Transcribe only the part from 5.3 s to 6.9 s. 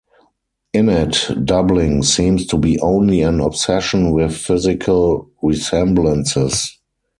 resemblances.